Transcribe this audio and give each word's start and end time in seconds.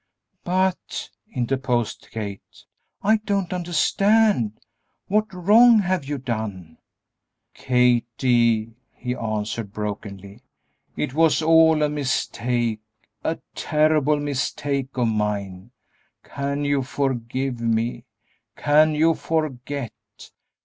"But," 0.43 1.11
interposed 1.31 2.07
Kate, 2.09 2.41
"I 3.03 3.17
don't 3.17 3.53
understand; 3.53 4.53
what 5.05 5.31
wrong 5.31 5.77
have 5.77 6.05
you 6.05 6.17
done?" 6.17 6.79
"Kathie," 7.53 8.73
he 8.95 9.15
answered, 9.15 9.71
brokenly, 9.71 10.41
"it 10.97 11.13
was 11.13 11.43
all 11.43 11.83
a 11.83 11.87
mistake 11.89 12.79
a 13.23 13.37
terrible 13.53 14.19
mistake 14.19 14.87
of 14.97 15.07
mine! 15.07 15.69
Can 16.23 16.65
you 16.65 16.81
forgive 16.81 17.59
me? 17.61 18.05
Can 18.57 18.95
you 18.95 19.13
forget? 19.13 19.91